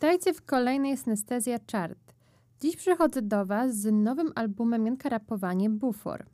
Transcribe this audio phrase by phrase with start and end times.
[0.00, 2.14] Witajcie w kolejnej Synestezja Chart.
[2.60, 6.26] Dziś przychodzę do Was z nowym albumem Janka Rapowanie Bufor.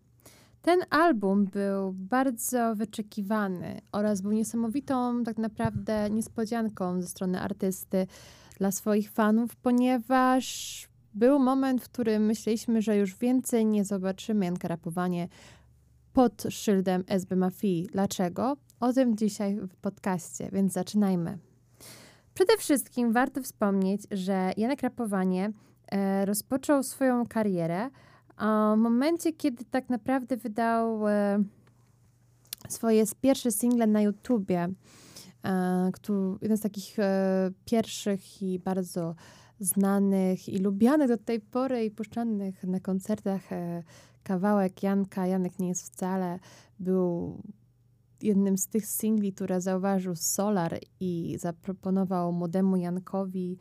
[0.62, 8.06] Ten album był bardzo wyczekiwany oraz był niesamowitą tak naprawdę niespodzianką ze strony artysty
[8.58, 14.68] dla swoich fanów, ponieważ był moment, w którym myśleliśmy, że już więcej nie zobaczymy Janka
[14.68, 15.28] Rapowanie
[16.12, 17.86] pod szyldem SB Mafii.
[17.92, 18.56] Dlaczego?
[18.80, 21.38] O tym dzisiaj w podcaście, więc zaczynajmy.
[22.36, 25.52] Przede wszystkim warto wspomnieć, że Janek Rapowanie
[25.92, 27.90] e, rozpoczął swoją karierę
[28.74, 31.42] w momencie, kiedy tak naprawdę wydał e,
[32.68, 34.68] swoje pierwsze single na YouTubie.
[35.44, 35.90] E,
[36.42, 36.96] jeden z takich
[37.64, 39.14] pierwszych i bardzo
[39.60, 43.42] znanych i lubianych do tej pory i puszczanych na koncertach
[44.22, 45.26] kawałek Janka.
[45.26, 46.38] Janek nie jest wcale.
[46.80, 47.36] Był
[48.26, 53.58] jednym z tych singli, które zauważył Solar i zaproponował młodemu Jankowi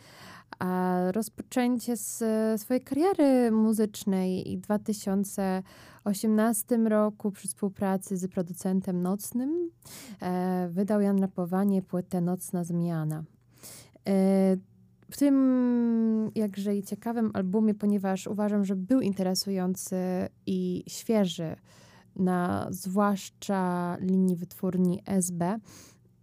[0.60, 2.24] a rozpoczęcie z
[2.62, 9.70] swojej kariery muzycznej i w 2018 roku przy współpracy z producentem nocnym
[10.22, 13.24] e, wydał Jan Rapowanie płytę Nocna Zmiana.
[14.08, 14.58] E,
[15.12, 19.98] w tym jakże i ciekawym albumie, ponieważ uważam, że był interesujący
[20.46, 21.56] i świeży,
[22.16, 25.60] na zwłaszcza linii wytwórni SB.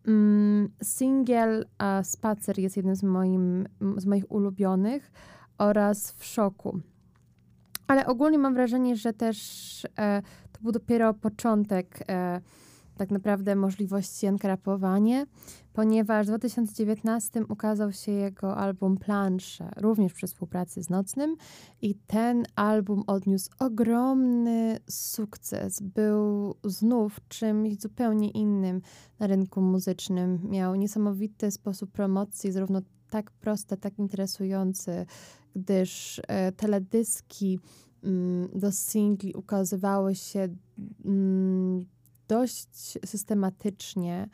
[0.07, 1.67] Mm, singiel
[2.03, 5.13] Spacer jest jednym z, moim, z moich ulubionych
[5.59, 6.81] oraz W szoku.
[7.87, 12.41] Ale ogólnie mam wrażenie, że też e, to był dopiero początek e,
[13.03, 15.27] tak naprawdę możliwości enkrapowanie,
[15.73, 21.37] ponieważ w 2019 ukazał się jego album Plansze, również przy współpracy z Nocnym
[21.81, 25.81] i ten album odniósł ogromny sukces.
[25.81, 28.81] Był znów czymś zupełnie innym
[29.19, 30.39] na rynku muzycznym.
[30.51, 35.07] Miał niesamowity sposób promocji, zarówno tak prosty, tak interesujący,
[35.57, 37.59] gdyż e, teledyski
[38.05, 40.49] mm, do singli ukazywały się
[41.05, 41.87] mm,
[42.33, 44.29] dość systematycznie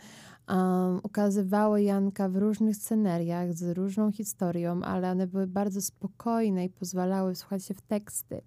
[0.48, 6.70] um, ukazywały Janka w różnych scenariach z różną historią, ale one były bardzo spokojne i
[6.70, 8.42] pozwalały wsłuchać się w teksty.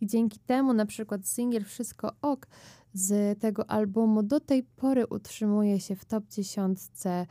[0.00, 2.46] I dzięki temu na przykład singiel Wszystko Ok
[2.94, 7.26] z tego albumu do tej pory utrzymuje się w top 10 e,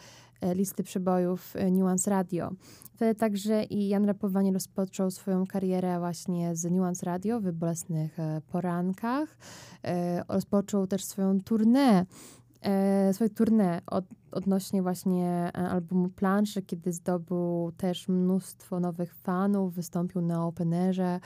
[0.56, 2.52] listy przebojów e, Nuance Radio.
[3.18, 9.38] Także i Jan Rapowanie rozpoczął swoją karierę właśnie z Nuance Radio w bolesnych e, porankach.
[10.28, 12.06] Rozpoczął też swoją tournée
[13.12, 20.48] swoje tournée od, odnośnie właśnie albumu Planszy, kiedy zdobył też mnóstwo nowych fanów, wystąpił na
[20.48, 21.20] Openerze,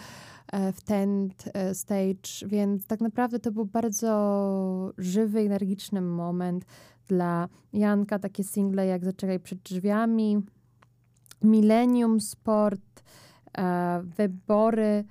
[0.73, 1.29] w ten
[1.73, 6.65] stage, więc tak naprawdę to był bardzo żywy, energiczny moment
[7.07, 8.19] dla Janka.
[8.19, 10.41] Takie single jak Zaczekaj przed drzwiami,
[11.43, 13.03] Millennium Sport,
[13.57, 15.03] e, Wybory.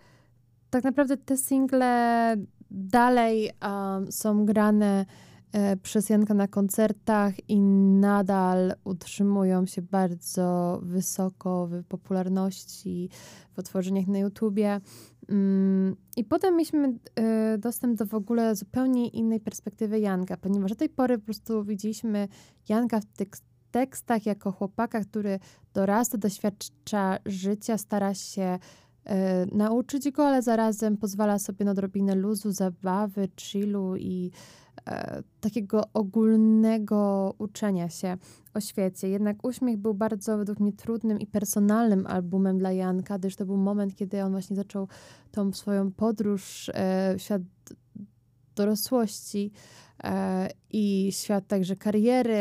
[0.70, 2.36] Tak naprawdę te single
[2.70, 5.06] dalej um, są grane
[5.52, 7.60] e, przez Janka na koncertach i
[8.00, 13.10] nadal utrzymują się bardzo wysoko w popularności,
[13.52, 14.80] w otworzeniach na YouTubie.
[15.28, 16.88] Mm, I potem mieliśmy
[17.54, 21.64] y, dostęp do w ogóle zupełnie innej perspektywy Janka, ponieważ do tej pory po prostu
[21.64, 22.28] widzieliśmy
[22.68, 23.28] Janka w tych
[23.76, 25.38] tekstach jako chłopaka, który
[25.74, 28.58] dorasta, doświadcza życia, stara się
[29.06, 29.12] y,
[29.56, 34.30] nauczyć go, ale zarazem pozwala sobie na odrobinę luzu, zabawy, chillu i
[34.86, 38.16] E, takiego ogólnego uczenia się
[38.54, 39.08] o świecie.
[39.08, 43.56] Jednak Uśmiech był bardzo według mnie trudnym i personalnym albumem dla Janka, gdyż to był
[43.56, 44.88] moment, kiedy on właśnie zaczął
[45.30, 47.42] tą swoją podróż e, świat
[48.56, 49.50] dorosłości
[50.04, 52.34] e, i świat także kariery.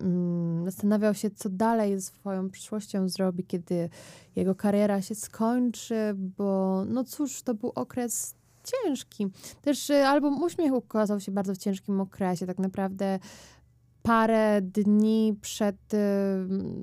[0.00, 3.88] Mm, zastanawiał się, co dalej z swoją przyszłością zrobi, kiedy
[4.36, 8.34] jego kariera się skończy, bo no cóż, to był okres
[8.64, 9.26] ciężki.
[9.62, 12.46] Też y, album Uśmiech ukazał się bardzo w ciężkim okresie.
[12.46, 13.18] Tak naprawdę
[14.02, 15.98] parę dni przed y,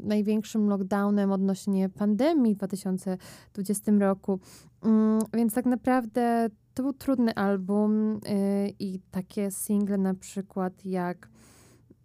[0.03, 4.40] największym lockdownem odnośnie pandemii w 2020 roku.
[4.84, 6.49] Mm, więc tak naprawdę
[6.79, 11.29] to był trudny album y, i takie single na przykład jak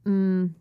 [0.06, 0.54] mm,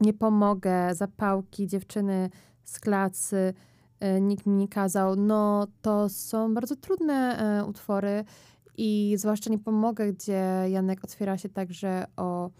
[0.00, 2.30] Nie pomogę, Zapałki, Dziewczyny
[2.64, 3.54] z klacy,
[4.00, 5.16] E, nikt mi nie kazał.
[5.16, 8.24] No to są bardzo trudne e, utwory
[8.76, 12.50] i zwłaszcza nie pomogę, gdzie Janek otwiera się także o,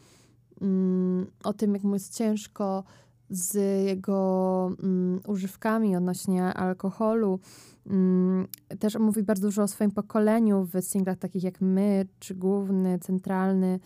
[0.60, 2.84] mm, o tym, jak mu jest ciężko
[3.30, 3.54] z
[3.86, 7.40] jego mm, używkami odnośnie alkoholu.
[7.86, 8.46] Mm,
[8.78, 13.80] też mówi bardzo dużo o swoim pokoleniu w singlach takich jak My, czy Główny, Centralny.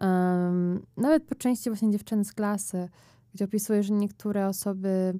[0.00, 2.88] Um, nawet po części właśnie Dziewczyny z klasy,
[3.34, 5.18] gdzie opisuje, że niektóre osoby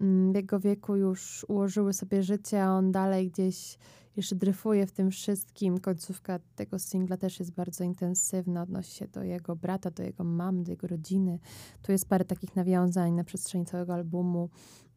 [0.00, 3.78] mm, w jego wieku już ułożyły sobie życie, a on dalej gdzieś
[4.16, 5.80] jeszcze dryfuje w tym wszystkim.
[5.80, 10.62] Końcówka tego singla też jest bardzo intensywna, odnosi się do jego brata, do jego mamy,
[10.62, 11.38] do jego rodziny.
[11.82, 14.48] Tu jest parę takich nawiązań na przestrzeni całego albumu.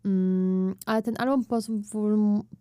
[0.05, 2.17] Mm, ale ten album pozwól,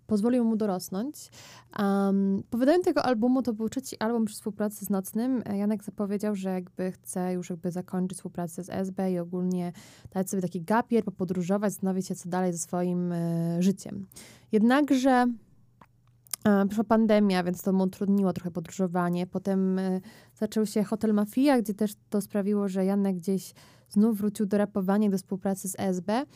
[0.06, 1.30] pozwolił mu dorosnąć.
[1.78, 5.42] Um, po wydaniu tego albumu to był trzeci album przy współpracy z Nocnym.
[5.54, 9.72] Janek zapowiedział, że jakby chce już jakby zakończyć współpracę z SB i ogólnie
[10.10, 14.06] dać sobie taki gapier, popodróżować, zastanowić się, co dalej ze swoim y, życiem.
[14.52, 15.26] Jednakże
[16.68, 19.26] Przyszła pandemia, więc to mu utrudniło trochę podróżowanie.
[19.26, 20.00] Potem y,
[20.34, 23.54] zaczął się Hotel Mafia, gdzie też to sprawiło, że Janek gdzieś
[23.88, 26.26] znów wrócił do rapowania do współpracy z SB.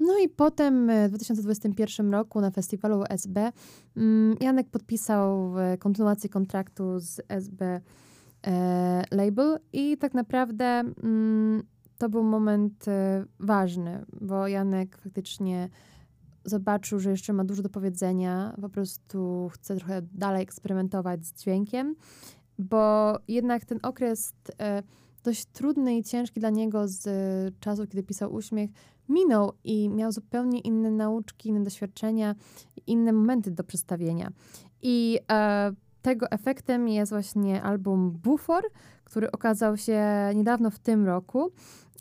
[0.00, 3.52] No i potem e, w 2021 roku na festiwalu SB
[3.96, 7.80] mm, Janek podpisał e, kontynuację kontraktu z SB
[8.46, 11.62] e, Label i tak naprawdę mm,
[11.98, 12.84] to był moment
[13.40, 15.68] ważny, bo Janek faktycznie
[16.46, 21.96] zobaczył, że jeszcze ma dużo do powiedzenia, po prostu chce trochę dalej eksperymentować z dźwiękiem,
[22.58, 24.32] bo jednak ten okres
[25.24, 27.04] dość trudny i ciężki dla niego z
[27.60, 28.70] czasu, kiedy pisał Uśmiech,
[29.08, 32.34] minął i miał zupełnie inne nauczki, inne doświadczenia,
[32.86, 34.30] inne momenty do przedstawienia.
[34.82, 35.72] I e,
[36.02, 38.64] tego efektem jest właśnie album Bufor,
[39.04, 40.02] który okazał się
[40.34, 41.52] niedawno w tym roku.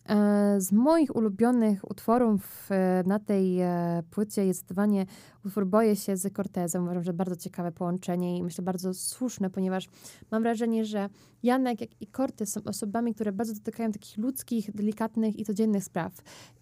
[0.10, 5.06] E, z moich ulubionych utworów e, na tej e, płycie jest zdecydowanie
[5.46, 6.84] utwór Boję się z Cortezem.
[6.84, 9.88] Uważam, że bardzo ciekawe połączenie i myślę bardzo słuszne, ponieważ
[10.32, 11.10] mam wrażenie, że
[11.44, 16.14] Janek jak i Cortez są osobami, które bardzo dotykają takich ludzkich, delikatnych i codziennych spraw.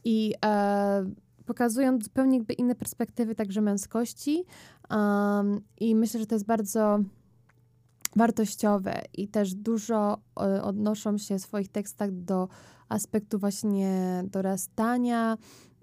[0.04, 1.06] I e,
[1.46, 4.44] pokazują zupełnie jakby inne perspektywy także męskości.
[4.90, 7.00] Um, I myślę, że to jest bardzo
[8.16, 10.18] wartościowe i też dużo
[10.64, 12.48] odnoszą się w swoich tekstach do
[12.94, 15.38] aspektu właśnie dorastania,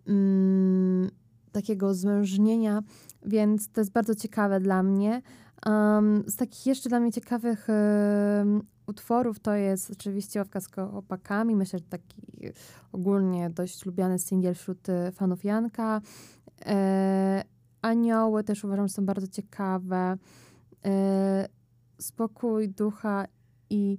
[0.07, 1.11] mm,
[1.53, 2.83] takiego zmężnienia,
[3.27, 5.23] więc to jest bardzo ciekawe dla mnie.
[5.67, 11.57] Um, z takich jeszcze dla mnie ciekawych um, utworów to jest oczywiście Ławka z chłopakami.
[11.57, 12.17] Myślę, że taki
[12.93, 16.01] ogólnie dość lubiany singiel wśród y, fanów Janka.
[16.67, 17.45] E,
[17.83, 20.17] anioły też uważam, że są bardzo ciekawe.
[20.85, 21.49] E,
[21.99, 23.27] spokój ducha
[23.71, 23.99] i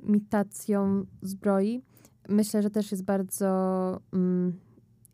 [0.00, 1.82] imitacją zbroi
[2.28, 4.60] myślę, że też jest bardzo mm,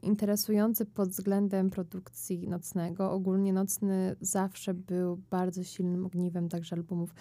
[0.03, 3.13] interesujący pod względem produkcji nocnego.
[3.13, 7.15] Ogólnie nocny zawsze był bardzo silnym ogniwem także albumów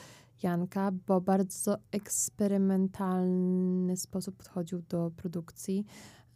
[0.43, 5.85] Janka, bo bardzo eksperymentalny sposób podchodził do produkcji.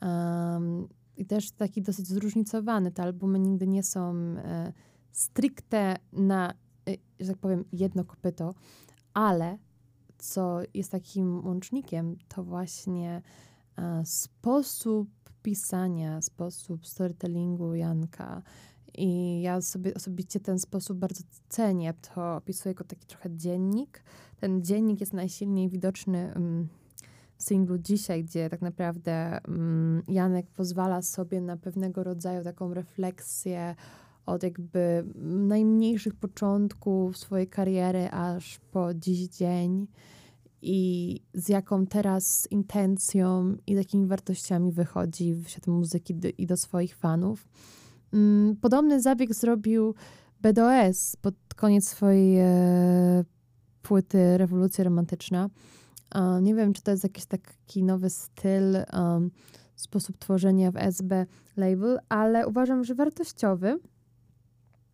[0.01, 0.87] Um,
[1.17, 2.91] I też taki dosyć zróżnicowany.
[2.91, 4.73] Te albumy nigdy nie są e,
[5.11, 6.53] stricte na,
[6.89, 8.53] e, że tak powiem, jedno kopyto,
[9.13, 9.57] ale
[10.21, 13.21] co jest takim łącznikiem, to właśnie
[13.77, 15.09] e, sposób
[15.43, 18.41] pisania, sposób storytellingu Janka.
[18.97, 21.93] I ja sobie osobiście ten sposób bardzo cenię.
[21.93, 24.03] To opisuję jako taki trochę dziennik.
[24.39, 26.67] Ten dziennik jest najsilniej widoczny um,
[27.37, 33.75] w singlu dzisiaj, gdzie tak naprawdę um, Janek pozwala sobie na pewnego rodzaju taką refleksję
[34.25, 39.87] od jakby najmniejszych początków swojej kariery aż po dziś dzień
[40.61, 46.57] i z jaką teraz intencją i jakimi wartościami wychodzi w świat muzyki do, i do
[46.57, 47.47] swoich fanów.
[48.13, 49.95] Mm, podobny zabieg zrobił
[50.41, 53.23] BDOS pod koniec swojej e,
[53.81, 55.49] płyty Rewolucja Romantyczna.
[56.41, 58.77] Nie wiem, czy to jest jakiś taki nowy styl,
[59.75, 61.25] sposób tworzenia w SB
[61.57, 63.79] label, ale uważam, że wartościowy.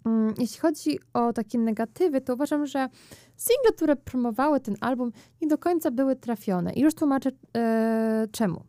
[0.08, 2.90] Mm, jeśli chodzi o takie negatywy, to uważam, że
[3.36, 5.12] single, które promowały ten album,
[5.42, 6.74] nie do końca były trafione.
[6.74, 8.64] I już tłumaczę e, czemu.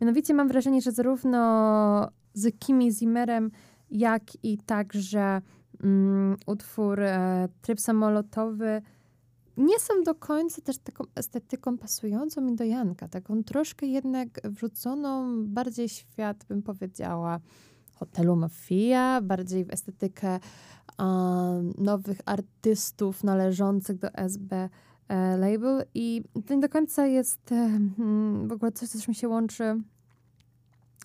[0.00, 3.50] Mianowicie mam wrażenie, że zarówno z Kimi Zimmerem,
[3.90, 5.42] jak i także
[5.82, 8.82] mm, utwór e, Tryb samolotowy
[9.56, 13.08] nie są do końca też taką estetyką pasującą mi do Janka.
[13.08, 17.40] Taką troszkę jednak wrzuconą bardziej świat, bym powiedziała,
[18.00, 20.40] hotelu Mafia, bardziej w estetykę
[21.78, 24.68] nowych artystów należących do SB
[25.08, 27.78] e, label i to nie do końca jest e,
[28.46, 29.82] w ogóle coś, co mi się łączy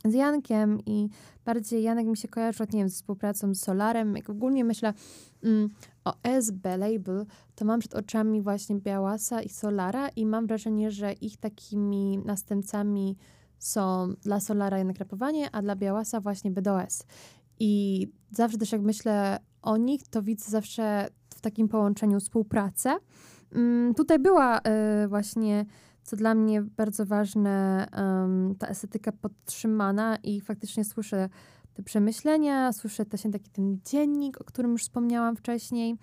[0.05, 1.09] z Jankiem i
[1.45, 4.15] bardziej Janek mi się kojarzy, nie wiem, z współpracą z Solarem.
[4.15, 4.93] Jak ogólnie myślę
[5.43, 5.69] mm,
[6.05, 7.25] o SB label,
[7.55, 13.17] to mam przed oczami właśnie Białasa i Solara i mam wrażenie, że ich takimi następcami
[13.59, 17.03] są dla Solara jednak rapowanie, a dla Białasa właśnie BDOS.
[17.59, 22.97] I zawsze też jak myślę o nich, to widzę zawsze w takim połączeniu współpracę.
[23.51, 25.65] Mm, tutaj była y, właśnie,
[26.03, 27.87] co dla mnie bardzo ważne,
[28.59, 31.29] ta estetyka podtrzymana i faktycznie słyszę
[31.73, 35.95] te przemyślenia, słyszę też taki ten dziennik, o którym już wspomniałam wcześniej.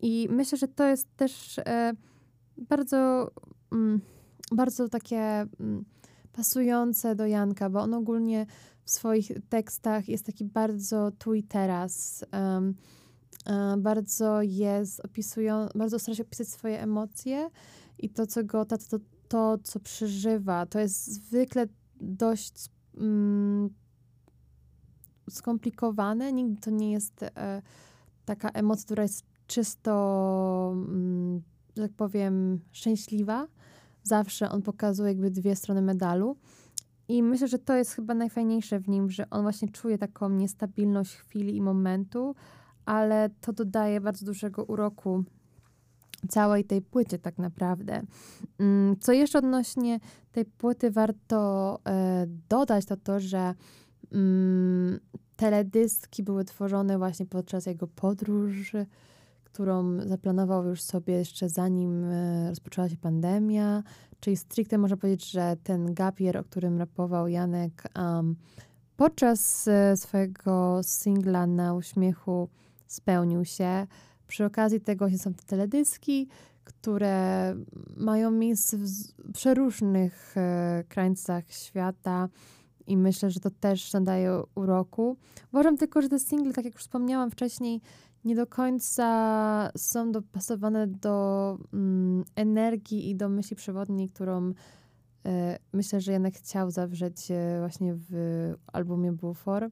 [0.00, 1.92] I myślę, że to jest też e,
[2.56, 3.30] bardzo,
[3.72, 4.00] mm,
[4.52, 5.18] bardzo takie
[5.60, 5.84] mm,
[6.38, 8.46] pasujące do Janka, bo on ogólnie
[8.84, 12.24] w swoich tekstach jest taki bardzo tu i teraz.
[12.32, 12.74] Um,
[13.78, 17.50] bardzo jest opisują, bardzo stara się opisać swoje emocje
[17.98, 20.66] i to, co go, to, to, to co przeżywa.
[20.66, 21.66] To jest zwykle
[22.00, 23.70] dość mm,
[25.30, 26.32] skomplikowane.
[26.32, 27.62] Nigdy to nie jest e,
[28.24, 31.42] taka emocja, która jest czysto, mm,
[31.76, 33.46] że tak powiem, szczęśliwa.
[34.08, 36.36] Zawsze on pokazuje jakby dwie strony medalu.
[37.08, 41.14] I myślę, że to jest chyba najfajniejsze w nim, że on właśnie czuje taką niestabilność
[41.14, 42.34] chwili i momentu,
[42.84, 45.24] ale to dodaje bardzo dużego uroku
[46.28, 48.02] całej tej płycie tak naprawdę.
[48.58, 50.00] Mm, co jeszcze odnośnie
[50.32, 53.54] tej płyty warto e, dodać, to to, że
[54.12, 55.00] mm,
[55.36, 58.86] teledyski były tworzone właśnie podczas jego podróży,
[59.52, 63.82] którą zaplanował już sobie jeszcze zanim e, rozpoczęła się pandemia,
[64.20, 68.36] czyli stricte można powiedzieć, że ten gapier, o którym rapował Janek um,
[68.96, 72.48] podczas e, swojego singla na uśmiechu
[72.86, 73.86] spełnił się.
[74.26, 76.28] Przy okazji tego są te teledyski,
[76.64, 77.54] które
[77.96, 78.86] mają miejsce w
[79.32, 82.28] przeróżnych e, krańcach świata
[82.86, 85.16] i myślę, że to też nadaje uroku.
[85.52, 87.80] Uważam tylko, że te single, tak jak już wspomniałam wcześniej,
[88.24, 94.52] nie do końca są dopasowane do mm, energii i do myśli przewodniej, którą
[95.26, 98.12] e, myślę, że Janek chciał zawrzeć e, właśnie w
[98.72, 99.70] albumie Bufor.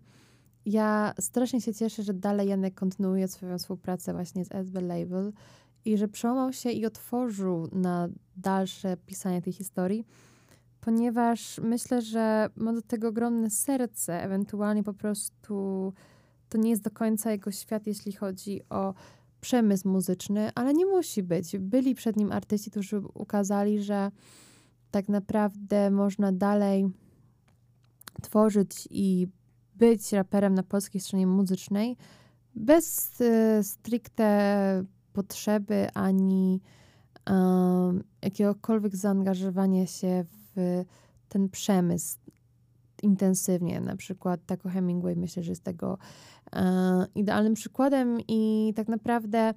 [0.67, 5.33] Ja strasznie się cieszę, że dalej Janek kontynuuje swoją współpracę właśnie z SB Label
[5.85, 10.07] i że przełamał się i otworzył na dalsze pisanie tej historii,
[10.81, 15.93] ponieważ myślę, że ma do tego ogromne serce, ewentualnie po prostu
[16.49, 18.95] to nie jest do końca jego świat, jeśli chodzi o
[19.41, 21.59] przemysł muzyczny, ale nie musi być.
[21.59, 24.11] Byli przed nim artyści, którzy ukazali, że
[24.91, 26.91] tak naprawdę można dalej
[28.23, 29.29] tworzyć i
[29.75, 31.97] być raperem na polskiej stronie muzycznej
[32.57, 36.61] bez y, stricte potrzeby ani
[37.31, 40.25] um, jakiegokolwiek zaangażowania się
[40.57, 40.85] w
[41.29, 42.19] ten przemysł
[43.03, 43.81] intensywnie.
[43.81, 45.99] Na przykład Taco Hemingway myślę, że jest tego
[46.53, 49.55] e, idealnym przykładem i tak naprawdę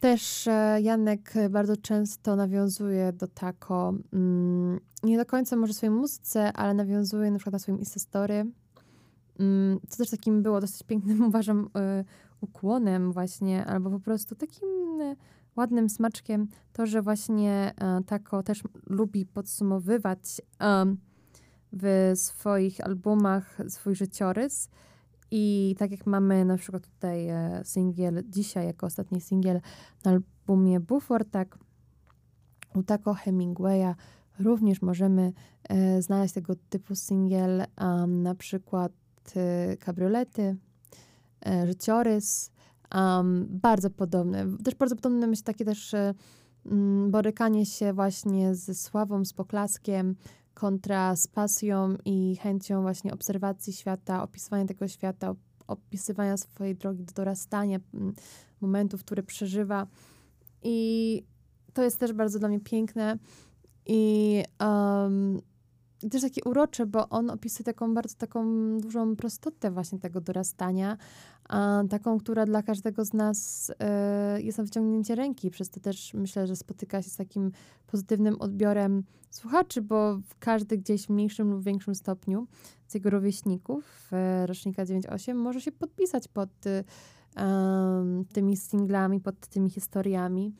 [0.00, 6.52] też e, Janek bardzo często nawiązuje do Taco, mm, nie do końca może swojej muzyce,
[6.52, 8.46] ale nawiązuje na przykład na swoim Instastory,
[9.38, 12.04] mm, co też takim było dosyć pięknym, uważam, e,
[12.40, 14.68] ukłonem właśnie, albo po prostu takim
[15.56, 17.72] ładnym smaczkiem, to, że właśnie
[18.06, 20.40] Taco też lubi podsumowywać
[21.76, 24.68] w swoich albumach swój życiorys.
[25.30, 29.60] I tak jak mamy na przykład tutaj e, singiel dzisiaj, jako ostatni singiel
[30.04, 31.58] na albumie Buford, tak
[32.74, 33.94] u Taco Hemingwaya
[34.38, 35.32] również możemy
[35.68, 37.64] e, znaleźć tego typu singiel,
[38.08, 38.92] na przykład
[39.36, 40.56] e, kabriolety,
[41.46, 42.50] e, życiorys,
[42.94, 44.46] um, bardzo podobne.
[44.64, 46.14] Też bardzo podobne myślę takie też e,
[47.08, 50.16] borykanie się właśnie ze sławą, z poklaskiem,
[50.54, 55.34] kontra z pasją i chęcią właśnie obserwacji świata, opisywania tego świata,
[55.66, 57.78] opisywania swojej drogi do dorastania,
[58.60, 59.86] momentów, które przeżywa.
[60.62, 61.22] I
[61.72, 63.18] to jest też bardzo dla mnie piękne
[63.86, 65.40] i um,
[66.10, 68.44] też takie urocze, bo on opisuje taką bardzo taką
[68.78, 70.96] dużą prostotę właśnie tego dorastania,
[71.48, 75.50] a taką, która dla każdego z nas y, jest na wyciągnięcie ręki.
[75.50, 77.52] Przez to też myślę, że spotyka się z takim
[77.86, 82.46] pozytywnym odbiorem słuchaczy, bo każdy gdzieś w mniejszym lub większym stopniu
[82.86, 84.10] z jego rówieśników
[84.42, 86.84] y, rocznika 9.8 może się podpisać pod y,
[88.32, 90.54] tymi singlami, pod tymi historiami.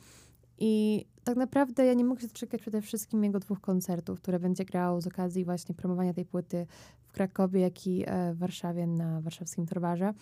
[0.59, 4.65] I tak naprawdę ja nie mogę się doczekać przede wszystkim jego dwóch koncertów, które będzie
[4.65, 6.67] grał z okazji właśnie promowania tej płyty
[7.03, 10.15] w Krakowie, jak i e, w Warszawie na warszawskim Torwarze.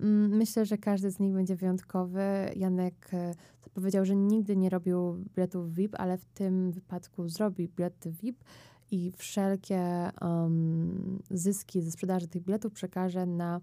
[0.00, 2.20] Mm, myślę, że każdy z nich będzie wyjątkowy.
[2.56, 3.34] Janek e,
[3.74, 8.44] powiedział, że nigdy nie robił biletów VIP, ale w tym wypadku zrobi bilety VIP
[8.90, 13.60] i wszelkie um, zyski ze sprzedaży tych biletów przekaże na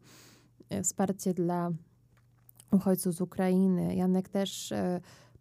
[0.70, 1.72] e, wsparcie dla
[2.72, 3.96] uchodźców z Ukrainy.
[3.96, 4.74] Janek też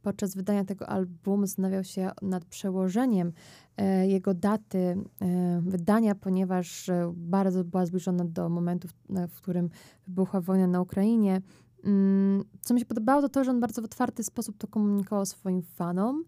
[0.02, 3.32] podczas wydania tego albumu zastanawiał się nad przełożeniem
[3.76, 8.88] e, jego daty e, wydania, ponieważ e, bardzo była zbliżona do momentu,
[9.28, 9.70] w, którym
[10.06, 11.40] wybuchła wojna na Ukrainie.
[11.84, 15.26] Mm, co mi się podobało, to to, że on bardzo w otwarty sposób to komunikował
[15.26, 16.24] swoim fanom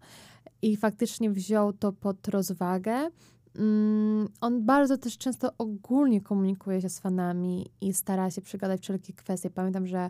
[0.61, 3.09] i faktycznie wziął to pod rozwagę.
[3.55, 9.13] mm, on bardzo też często ogólnie komunikuje się z fanami i stara się przygadać wszelkie
[9.13, 9.49] kwestie.
[9.49, 10.09] Pamiętam, że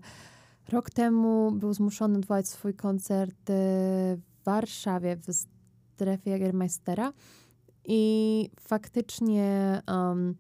[0.69, 5.34] rok temu był zmuszony odwołać swój koncert w Warszawie w
[5.95, 7.13] strefie Jagermeistera
[7.86, 10.36] i faktycznie um,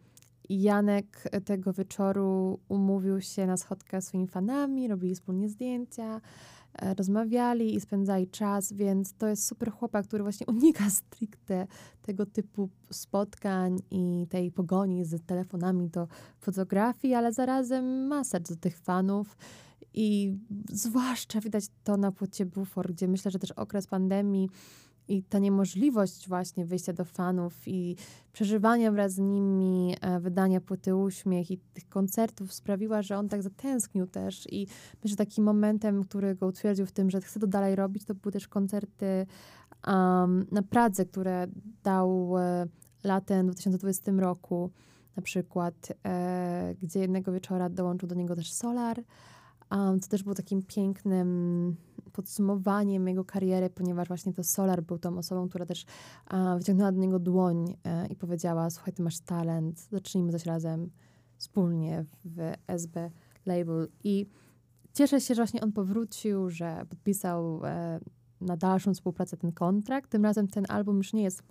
[0.49, 6.21] Janek tego wieczoru umówił się na schodkę z swoimi fanami, robili wspólnie zdjęcia,
[6.73, 11.67] e, rozmawiali i spędzali czas, więc to jest super chłopak, który właśnie unika stricte
[12.01, 16.07] tego typu spotkań i tej pogoni z telefonami do
[16.39, 19.37] fotografii, ale zarazem ma serc do tych fanów.
[19.97, 20.37] I
[20.69, 24.49] zwłaszcza widać to na płycie Bufor, gdzie myślę, że też okres pandemii
[25.07, 27.95] i ta niemożliwość właśnie wyjścia do fanów i
[28.33, 33.43] przeżywania wraz z nimi e, wydania płyty Uśmiech i tych koncertów sprawiła, że on tak
[33.43, 34.47] zatęsknił też.
[34.51, 38.05] I myślę, że takim momentem, który go utwierdził w tym, że chce to dalej robić,
[38.05, 39.25] to były też koncerty
[39.87, 41.47] um, na Pradze, które
[41.83, 42.67] dał e,
[43.03, 44.71] latem 2020 roku.
[45.15, 49.03] Na przykład, e, gdzie jednego wieczora dołączył do niego też Solar,
[49.75, 51.75] um, co też było takim pięknym
[52.11, 55.85] podsumowaniem jego kariery, ponieważ właśnie to Solar był tą osobą, która też
[56.25, 60.89] a, wyciągnęła do niego dłoń e, i powiedziała, słuchaj, ty masz talent, zacznijmy coś razem
[61.37, 63.11] wspólnie w SB
[63.45, 63.87] Label.
[64.03, 64.25] I
[64.93, 67.99] cieszę się, że właśnie on powrócił, że podpisał e,
[68.41, 70.11] na dalszą współpracę ten kontrakt.
[70.11, 71.43] Tym razem ten album już nie jest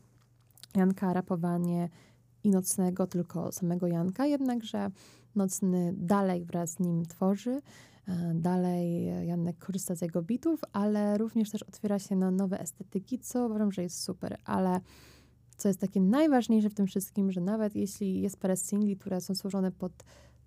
[0.76, 1.88] Janka rapowanie
[2.45, 4.90] i Nocnego, tylko samego Janka, jednakże
[5.35, 7.61] Nocny dalej wraz z nim tworzy.
[8.08, 13.18] E, dalej Janek korzysta z jego bitów, ale również też otwiera się na nowe estetyki,
[13.18, 14.80] co uważam, że jest super, ale
[15.56, 19.34] co jest takie najważniejsze w tym wszystkim, że nawet jeśli jest parę singli, które są
[19.34, 19.92] złożone pod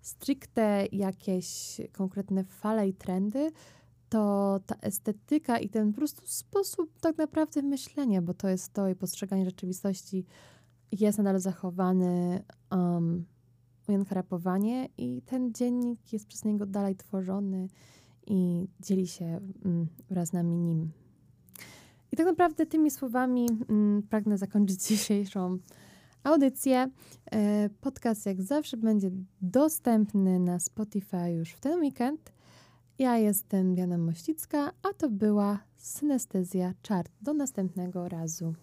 [0.00, 3.50] stricte jakieś konkretne fale i trendy,
[4.08, 8.88] to ta estetyka i ten po prostu sposób tak naprawdę myślenia, bo to jest to
[8.88, 10.24] i postrzeganie rzeczywistości
[10.92, 13.24] jest nadal zachowany um,
[13.92, 17.68] Janka Rapowanie i ten dziennik jest przez niego dalej tworzony
[18.26, 20.90] i dzieli się mm, wraz z nami nim.
[22.12, 25.58] I tak naprawdę tymi słowami mm, pragnę zakończyć dzisiejszą
[26.24, 26.90] audycję.
[27.32, 29.10] E, podcast jak zawsze będzie
[29.42, 32.32] dostępny na Spotify już w ten weekend.
[32.98, 37.12] Ja jestem Diana Mościcka, a to była Synestezja Chart.
[37.22, 38.54] Do następnego razu.